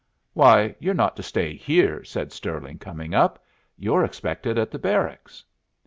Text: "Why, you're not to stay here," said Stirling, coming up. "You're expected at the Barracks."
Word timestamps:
"Why, 0.33 0.73
you're 0.79 0.95
not 0.95 1.15
to 1.17 1.21
stay 1.21 1.53
here," 1.55 2.03
said 2.03 2.31
Stirling, 2.31 2.79
coming 2.79 3.13
up. 3.13 3.45
"You're 3.77 4.03
expected 4.03 4.57
at 4.57 4.71
the 4.71 4.79
Barracks." 4.79 5.43